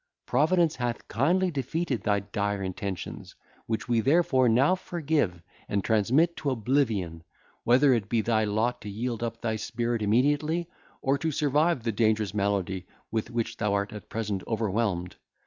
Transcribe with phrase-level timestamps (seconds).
[0.25, 3.35] Providence hath kindly defeated thy dire intentions,
[3.67, 7.23] which we therefore now forgive and transmit to oblivion,
[7.65, 10.67] whether it be thy lot to yield up thy spirit immediately,
[11.03, 15.17] or to survive the dangerous malady with which thou art at present overwhelmed.